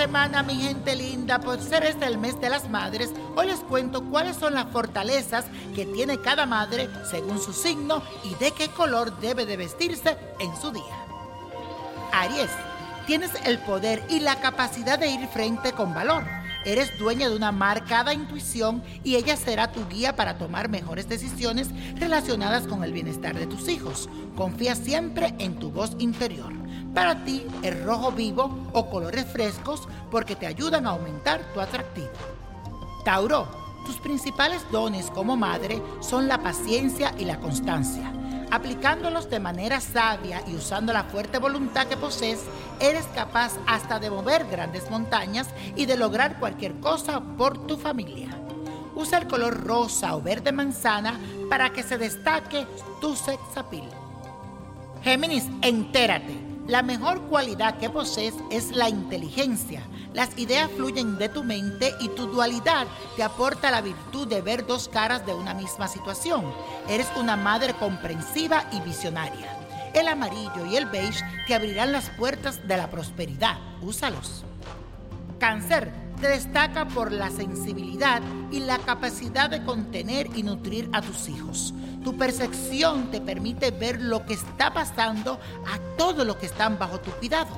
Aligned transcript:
semana, 0.00 0.42
mi 0.42 0.54
gente 0.54 0.96
linda, 0.96 1.38
por 1.40 1.60
ser 1.60 1.84
este 1.84 2.06
el 2.06 2.16
mes 2.16 2.40
de 2.40 2.48
las 2.48 2.70
madres, 2.70 3.10
hoy 3.36 3.48
les 3.48 3.60
cuento 3.60 4.02
cuáles 4.02 4.34
son 4.34 4.54
las 4.54 4.64
fortalezas 4.70 5.44
que 5.74 5.84
tiene 5.84 6.18
cada 6.22 6.46
madre 6.46 6.88
según 7.10 7.38
su 7.38 7.52
signo 7.52 8.02
y 8.24 8.34
de 8.42 8.52
qué 8.52 8.68
color 8.68 9.20
debe 9.20 9.44
de 9.44 9.58
vestirse 9.58 10.16
en 10.38 10.56
su 10.56 10.70
día. 10.70 11.04
Aries, 12.12 12.48
tienes 13.06 13.30
el 13.44 13.58
poder 13.58 14.02
y 14.08 14.20
la 14.20 14.40
capacidad 14.40 14.98
de 14.98 15.10
ir 15.10 15.28
frente 15.28 15.72
con 15.72 15.92
valor. 15.92 16.24
Eres 16.64 16.98
dueña 16.98 17.28
de 17.28 17.36
una 17.36 17.52
marcada 17.52 18.14
intuición 18.14 18.82
y 19.04 19.16
ella 19.16 19.36
será 19.36 19.70
tu 19.70 19.86
guía 19.86 20.16
para 20.16 20.38
tomar 20.38 20.70
mejores 20.70 21.10
decisiones 21.10 21.68
relacionadas 21.96 22.66
con 22.66 22.84
el 22.84 22.94
bienestar 22.94 23.38
de 23.38 23.46
tus 23.46 23.68
hijos. 23.68 24.08
Confía 24.34 24.74
siempre 24.76 25.34
en 25.38 25.58
tu 25.58 25.70
voz 25.70 25.94
interior. 25.98 26.54
Para 26.94 27.24
ti, 27.24 27.46
el 27.62 27.84
rojo 27.84 28.10
vivo 28.10 28.50
o 28.72 28.90
colores 28.90 29.26
frescos 29.26 29.86
porque 30.10 30.34
te 30.34 30.46
ayudan 30.46 30.86
a 30.86 30.90
aumentar 30.90 31.40
tu 31.54 31.60
atractivo. 31.60 32.10
Tauro, 33.04 33.46
tus 33.86 33.96
principales 33.96 34.62
dones 34.70 35.10
como 35.10 35.36
madre 35.36 35.80
son 36.00 36.26
la 36.26 36.42
paciencia 36.42 37.14
y 37.16 37.24
la 37.24 37.38
constancia. 37.38 38.12
Aplicándolos 38.50 39.30
de 39.30 39.38
manera 39.38 39.80
sabia 39.80 40.42
y 40.48 40.56
usando 40.56 40.92
la 40.92 41.04
fuerte 41.04 41.38
voluntad 41.38 41.86
que 41.86 41.96
posees, 41.96 42.40
eres 42.80 43.06
capaz 43.14 43.52
hasta 43.66 44.00
de 44.00 44.10
mover 44.10 44.46
grandes 44.48 44.90
montañas 44.90 45.48
y 45.76 45.86
de 45.86 45.96
lograr 45.96 46.40
cualquier 46.40 46.80
cosa 46.80 47.20
por 47.20 47.66
tu 47.66 47.76
familia. 47.76 48.28
Usa 48.96 49.18
el 49.18 49.28
color 49.28 49.64
rosa 49.64 50.16
o 50.16 50.20
verde 50.20 50.50
manzana 50.50 51.18
para 51.48 51.70
que 51.70 51.84
se 51.84 51.96
destaque 51.96 52.66
tu 53.00 53.14
sex 53.14 53.40
appeal. 53.56 53.88
Géminis, 55.04 55.46
entérate. 55.62 56.49
La 56.70 56.82
mejor 56.82 57.22
cualidad 57.22 57.78
que 57.78 57.90
posees 57.90 58.34
es 58.48 58.70
la 58.70 58.88
inteligencia. 58.88 59.82
Las 60.14 60.38
ideas 60.38 60.70
fluyen 60.70 61.18
de 61.18 61.28
tu 61.28 61.42
mente 61.42 61.92
y 61.98 62.08
tu 62.10 62.28
dualidad 62.28 62.86
te 63.16 63.24
aporta 63.24 63.72
la 63.72 63.80
virtud 63.80 64.28
de 64.28 64.40
ver 64.40 64.64
dos 64.64 64.88
caras 64.88 65.26
de 65.26 65.34
una 65.34 65.52
misma 65.52 65.88
situación. 65.88 66.44
Eres 66.88 67.08
una 67.18 67.34
madre 67.34 67.74
comprensiva 67.74 68.66
y 68.70 68.80
visionaria. 68.82 69.48
El 69.94 70.06
amarillo 70.06 70.64
y 70.64 70.76
el 70.76 70.86
beige 70.86 71.24
te 71.48 71.56
abrirán 71.56 71.90
las 71.90 72.08
puertas 72.10 72.60
de 72.68 72.76
la 72.76 72.88
prosperidad. 72.88 73.58
Úsalos. 73.82 74.44
Cáncer 75.40 75.90
te 76.20 76.28
destaca 76.28 76.86
por 76.86 77.12
la 77.12 77.30
sensibilidad 77.30 78.20
y 78.50 78.60
la 78.60 78.78
capacidad 78.78 79.48
de 79.48 79.64
contener 79.64 80.28
y 80.36 80.42
nutrir 80.42 80.88
a 80.92 81.00
tus 81.00 81.28
hijos. 81.28 81.72
Tu 82.04 82.16
percepción 82.16 83.10
te 83.10 83.20
permite 83.20 83.70
ver 83.70 84.00
lo 84.00 84.26
que 84.26 84.34
está 84.34 84.72
pasando 84.72 85.40
a 85.66 85.96
todo 85.96 86.24
lo 86.24 86.38
que 86.38 86.46
están 86.46 86.78
bajo 86.78 87.00
tu 87.00 87.10
cuidado, 87.12 87.50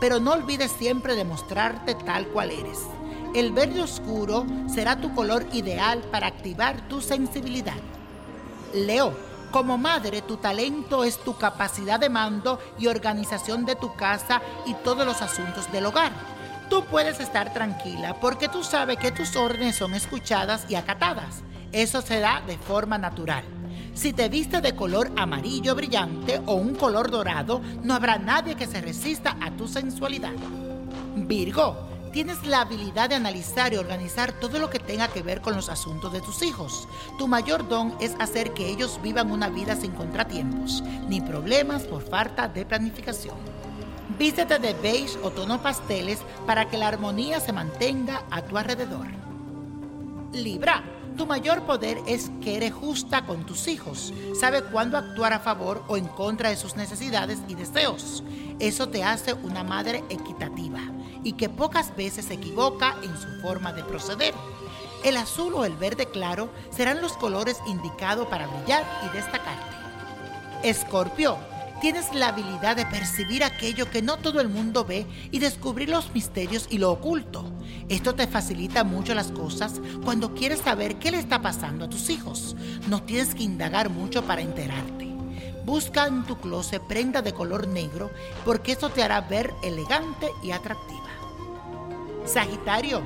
pero 0.00 0.18
no 0.18 0.32
olvides 0.32 0.72
siempre 0.72 1.14
demostrarte 1.14 1.94
tal 1.94 2.26
cual 2.28 2.50
eres. 2.50 2.78
El 3.34 3.52
verde 3.52 3.82
oscuro 3.82 4.46
será 4.66 4.96
tu 4.96 5.14
color 5.14 5.46
ideal 5.52 6.00
para 6.10 6.26
activar 6.26 6.88
tu 6.88 7.02
sensibilidad. 7.02 7.76
Leo, 8.72 9.12
como 9.50 9.76
madre, 9.76 10.22
tu 10.22 10.38
talento 10.38 11.04
es 11.04 11.18
tu 11.18 11.36
capacidad 11.36 12.00
de 12.00 12.08
mando 12.08 12.58
y 12.78 12.86
organización 12.86 13.66
de 13.66 13.76
tu 13.76 13.94
casa 13.94 14.40
y 14.64 14.74
todos 14.74 15.06
los 15.06 15.20
asuntos 15.20 15.70
del 15.70 15.86
hogar 15.86 16.35
tú 16.68 16.84
puedes 16.84 17.20
estar 17.20 17.52
tranquila 17.52 18.18
porque 18.20 18.48
tú 18.48 18.62
sabes 18.62 18.98
que 18.98 19.12
tus 19.12 19.36
órdenes 19.36 19.76
son 19.76 19.94
escuchadas 19.94 20.66
y 20.68 20.74
acatadas. 20.74 21.42
Eso 21.72 22.00
se 22.02 22.20
da 22.20 22.42
de 22.46 22.58
forma 22.58 22.98
natural. 22.98 23.44
Si 23.94 24.12
te 24.12 24.28
viste 24.28 24.60
de 24.60 24.76
color 24.76 25.10
amarillo 25.16 25.74
brillante 25.74 26.40
o 26.46 26.54
un 26.54 26.74
color 26.74 27.10
dorado, 27.10 27.60
no 27.82 27.94
habrá 27.94 28.18
nadie 28.18 28.54
que 28.54 28.66
se 28.66 28.80
resista 28.80 29.36
a 29.40 29.50
tu 29.52 29.66
sensualidad. 29.66 30.34
Virgo, 31.16 31.88
tienes 32.12 32.46
la 32.46 32.60
habilidad 32.60 33.08
de 33.08 33.14
analizar 33.14 33.72
y 33.72 33.76
organizar 33.76 34.32
todo 34.32 34.58
lo 34.58 34.70
que 34.70 34.78
tenga 34.78 35.08
que 35.08 35.22
ver 35.22 35.40
con 35.40 35.56
los 35.56 35.68
asuntos 35.68 36.12
de 36.12 36.20
tus 36.20 36.42
hijos. 36.42 36.86
Tu 37.18 37.26
mayor 37.26 37.68
don 37.68 37.94
es 38.00 38.14
hacer 38.18 38.52
que 38.52 38.68
ellos 38.68 39.00
vivan 39.02 39.30
una 39.30 39.48
vida 39.48 39.76
sin 39.76 39.92
contratiempos, 39.92 40.82
ni 41.08 41.20
problemas 41.20 41.84
por 41.84 42.02
falta 42.02 42.48
de 42.48 42.66
planificación. 42.66 43.36
Vístete 44.18 44.58
de 44.58 44.72
beige 44.72 45.18
o 45.22 45.30
tonos 45.30 45.60
pasteles 45.60 46.20
para 46.46 46.68
que 46.68 46.78
la 46.78 46.88
armonía 46.88 47.38
se 47.38 47.52
mantenga 47.52 48.22
a 48.30 48.40
tu 48.40 48.56
alrededor. 48.56 49.06
Libra, 50.32 50.82
tu 51.16 51.26
mayor 51.26 51.62
poder 51.62 51.98
es 52.06 52.30
que 52.42 52.56
eres 52.56 52.72
justa 52.72 53.26
con 53.26 53.44
tus 53.44 53.68
hijos. 53.68 54.14
Sabe 54.38 54.62
cuándo 54.62 54.96
actuar 54.96 55.32
a 55.32 55.40
favor 55.40 55.82
o 55.88 55.96
en 55.96 56.06
contra 56.06 56.48
de 56.48 56.56
sus 56.56 56.76
necesidades 56.76 57.40
y 57.48 57.54
deseos. 57.54 58.22
Eso 58.58 58.88
te 58.88 59.04
hace 59.04 59.34
una 59.34 59.64
madre 59.64 60.02
equitativa 60.08 60.80
y 61.22 61.32
que 61.32 61.48
pocas 61.48 61.94
veces 61.94 62.26
se 62.26 62.34
equivoca 62.34 62.96
en 63.02 63.14
su 63.18 63.40
forma 63.42 63.72
de 63.72 63.84
proceder. 63.84 64.34
El 65.04 65.18
azul 65.18 65.54
o 65.54 65.64
el 65.64 65.76
verde 65.76 66.06
claro 66.06 66.48
serán 66.70 67.02
los 67.02 67.12
colores 67.14 67.58
indicados 67.66 68.26
para 68.28 68.46
brillar 68.46 68.84
y 69.04 69.16
destacarte. 69.16 69.76
Escorpio, 70.62 71.38
Tienes 71.80 72.14
la 72.14 72.28
habilidad 72.28 72.74
de 72.74 72.86
percibir 72.86 73.44
aquello 73.44 73.90
que 73.90 74.00
no 74.00 74.16
todo 74.16 74.40
el 74.40 74.48
mundo 74.48 74.84
ve 74.84 75.06
y 75.30 75.38
descubrir 75.38 75.90
los 75.90 76.12
misterios 76.14 76.66
y 76.70 76.78
lo 76.78 76.90
oculto. 76.90 77.44
Esto 77.88 78.14
te 78.14 78.26
facilita 78.26 78.82
mucho 78.82 79.14
las 79.14 79.30
cosas 79.30 79.80
cuando 80.02 80.34
quieres 80.34 80.60
saber 80.60 80.96
qué 80.96 81.10
le 81.10 81.18
está 81.18 81.42
pasando 81.42 81.84
a 81.84 81.90
tus 81.90 82.08
hijos. 82.08 82.56
No 82.88 83.02
tienes 83.02 83.34
que 83.34 83.42
indagar 83.42 83.90
mucho 83.90 84.24
para 84.24 84.40
enterarte. 84.40 85.06
Busca 85.66 86.06
en 86.06 86.24
tu 86.24 86.38
closet 86.38 86.82
prenda 86.82 87.20
de 87.20 87.34
color 87.34 87.68
negro 87.68 88.10
porque 88.44 88.72
eso 88.72 88.88
te 88.88 89.02
hará 89.02 89.20
ver 89.20 89.52
elegante 89.62 90.28
y 90.42 90.52
atractiva. 90.52 91.10
Sagitario, 92.24 93.02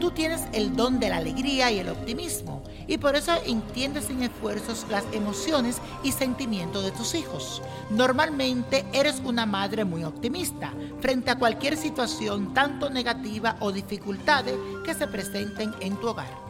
Tú 0.00 0.12
tienes 0.12 0.42
el 0.52 0.76
don 0.76 1.00
de 1.00 1.08
la 1.08 1.16
alegría 1.16 1.72
y 1.72 1.80
el 1.80 1.88
optimismo 1.88 2.57
y 2.88 2.98
por 2.98 3.14
eso 3.14 3.32
entiendes 3.44 4.06
sin 4.06 4.22
esfuerzos 4.22 4.86
las 4.90 5.04
emociones 5.12 5.76
y 6.02 6.10
sentimientos 6.10 6.82
de 6.82 6.90
tus 6.90 7.14
hijos. 7.14 7.62
Normalmente 7.90 8.84
eres 8.92 9.20
una 9.24 9.46
madre 9.46 9.84
muy 9.84 10.02
optimista 10.02 10.72
frente 11.00 11.30
a 11.30 11.38
cualquier 11.38 11.76
situación 11.76 12.54
tanto 12.54 12.90
negativa 12.90 13.56
o 13.60 13.70
dificultades 13.70 14.56
que 14.84 14.94
se 14.94 15.06
presenten 15.06 15.72
en 15.80 15.96
tu 15.96 16.08
hogar. 16.08 16.48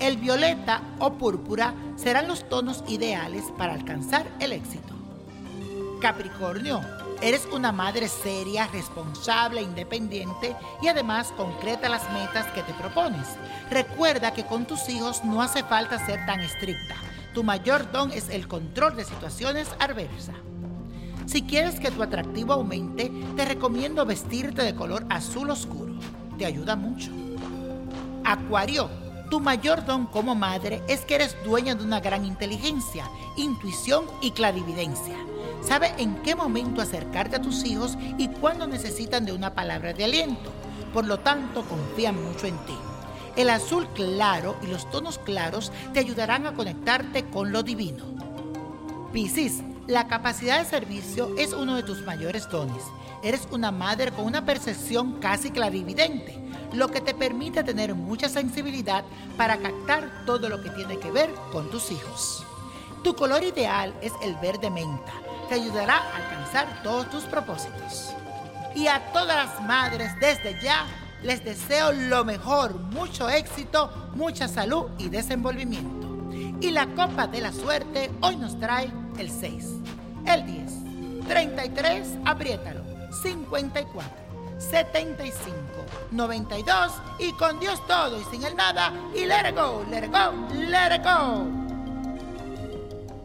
El 0.00 0.16
violeta 0.16 0.82
o 0.98 1.12
púrpura 1.12 1.74
serán 1.96 2.26
los 2.26 2.48
tonos 2.48 2.82
ideales 2.88 3.44
para 3.56 3.74
alcanzar 3.74 4.26
el 4.40 4.52
éxito. 4.52 4.94
Capricornio, 6.00 6.80
Eres 7.24 7.48
una 7.50 7.72
madre 7.72 8.06
seria, 8.08 8.66
responsable, 8.66 9.62
independiente 9.62 10.54
y 10.82 10.88
además 10.88 11.32
concreta 11.34 11.88
las 11.88 12.02
metas 12.12 12.44
que 12.52 12.62
te 12.62 12.74
propones. 12.74 13.26
Recuerda 13.70 14.34
que 14.34 14.44
con 14.44 14.66
tus 14.66 14.90
hijos 14.90 15.24
no 15.24 15.40
hace 15.40 15.62
falta 15.62 16.04
ser 16.04 16.26
tan 16.26 16.40
estricta. 16.40 16.96
Tu 17.32 17.42
mayor 17.42 17.90
don 17.90 18.12
es 18.12 18.28
el 18.28 18.46
control 18.46 18.94
de 18.94 19.06
situaciones 19.06 19.70
adversas. 19.78 20.34
Si 21.24 21.40
quieres 21.40 21.80
que 21.80 21.90
tu 21.90 22.02
atractivo 22.02 22.52
aumente, 22.52 23.10
te 23.34 23.46
recomiendo 23.46 24.04
vestirte 24.04 24.60
de 24.60 24.74
color 24.74 25.06
azul 25.08 25.48
oscuro. 25.48 25.94
Te 26.36 26.44
ayuda 26.44 26.76
mucho. 26.76 27.10
Acuario, 28.22 28.90
tu 29.30 29.40
mayor 29.40 29.86
don 29.86 30.08
como 30.08 30.34
madre 30.34 30.82
es 30.88 31.06
que 31.06 31.14
eres 31.14 31.34
dueña 31.42 31.74
de 31.74 31.84
una 31.84 32.00
gran 32.00 32.26
inteligencia, 32.26 33.08
intuición 33.38 34.04
y 34.20 34.32
clarividencia. 34.32 35.16
Sabe 35.66 35.94
en 35.96 36.16
qué 36.16 36.34
momento 36.34 36.82
acercarte 36.82 37.36
a 37.36 37.42
tus 37.42 37.64
hijos 37.64 37.96
y 38.18 38.28
cuándo 38.28 38.66
necesitan 38.66 39.24
de 39.24 39.32
una 39.32 39.54
palabra 39.54 39.94
de 39.94 40.04
aliento. 40.04 40.52
Por 40.92 41.06
lo 41.06 41.20
tanto, 41.20 41.64
confían 41.64 42.22
mucho 42.22 42.46
en 42.46 42.58
ti. 42.66 42.76
El 43.36 43.48
azul 43.48 43.88
claro 43.94 44.56
y 44.62 44.66
los 44.66 44.88
tonos 44.90 45.18
claros 45.18 45.72
te 45.94 46.00
ayudarán 46.00 46.46
a 46.46 46.52
conectarte 46.52 47.24
con 47.24 47.50
lo 47.50 47.62
divino. 47.62 48.04
Piscis, 49.12 49.62
la 49.86 50.06
capacidad 50.06 50.58
de 50.58 50.66
servicio 50.66 51.34
es 51.38 51.52
uno 51.54 51.76
de 51.76 51.82
tus 51.82 52.02
mayores 52.04 52.48
dones. 52.50 52.84
Eres 53.22 53.48
una 53.50 53.70
madre 53.70 54.12
con 54.12 54.26
una 54.26 54.44
percepción 54.44 55.14
casi 55.18 55.50
clarividente, 55.50 56.38
lo 56.74 56.88
que 56.88 57.00
te 57.00 57.14
permite 57.14 57.64
tener 57.64 57.94
mucha 57.94 58.28
sensibilidad 58.28 59.04
para 59.38 59.56
captar 59.56 60.24
todo 60.26 60.50
lo 60.50 60.62
que 60.62 60.70
tiene 60.70 60.98
que 60.98 61.10
ver 61.10 61.30
con 61.50 61.70
tus 61.70 61.90
hijos. 61.90 62.44
Tu 63.02 63.16
color 63.16 63.42
ideal 63.42 63.94
es 64.02 64.12
el 64.22 64.34
verde 64.36 64.70
menta 64.70 65.12
te 65.44 65.54
ayudará 65.54 65.98
a 65.98 66.16
alcanzar 66.16 66.82
todos 66.82 67.10
tus 67.10 67.24
propósitos. 67.24 68.14
Y 68.74 68.88
a 68.88 69.00
todas 69.12 69.36
las 69.36 69.62
madres 69.62 70.10
desde 70.20 70.60
ya 70.60 70.86
les 71.22 71.42
deseo 71.44 71.92
lo 71.92 72.24
mejor, 72.24 72.74
mucho 72.74 73.28
éxito, 73.28 73.90
mucha 74.14 74.46
salud 74.46 74.90
y 74.98 75.08
desenvolvimiento. 75.08 76.06
Y 76.60 76.70
la 76.70 76.86
copa 76.88 77.26
de 77.26 77.40
la 77.40 77.52
suerte 77.52 78.10
hoy 78.20 78.36
nos 78.36 78.58
trae 78.58 78.90
el 79.18 79.30
6, 79.30 79.66
el 80.26 80.46
10, 80.46 81.26
33, 81.26 82.08
apriétalo, 82.24 82.84
54, 83.22 84.24
75, 84.58 85.54
92 86.10 86.92
y 87.18 87.32
con 87.32 87.58
Dios 87.58 87.84
todo 87.86 88.20
y 88.20 88.24
sin 88.24 88.44
el 88.44 88.54
nada 88.56 88.92
y 89.14 89.24
let 89.24 89.48
it 89.48 89.56
go, 89.56 89.84
let 89.90 90.04
it 90.04 90.12
go, 90.12 90.32
let 90.54 90.94
it 90.94 91.02
go. 91.02 91.63